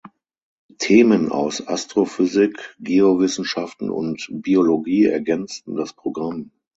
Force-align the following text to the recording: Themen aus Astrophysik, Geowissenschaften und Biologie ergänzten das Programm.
Themen 0.79 1.29
aus 1.31 1.67
Astrophysik, 1.67 2.75
Geowissenschaften 2.79 3.91
und 3.91 4.27
Biologie 4.31 5.05
ergänzten 5.05 5.75
das 5.75 5.93
Programm. 5.93 6.49